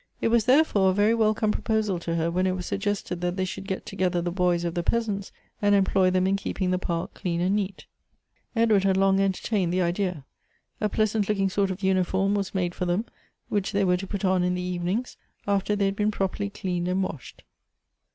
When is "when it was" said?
2.31-2.65